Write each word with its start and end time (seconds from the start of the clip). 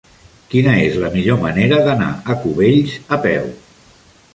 Quina 0.53 0.73
és 0.85 0.97
la 1.03 1.11
millor 1.17 1.39
manera 1.45 1.79
d'anar 1.91 2.11
a 2.35 2.41
Cubells 2.47 3.01
a 3.19 3.23
peu? 3.29 3.51